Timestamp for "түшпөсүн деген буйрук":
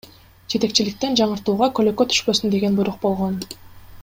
2.15-2.99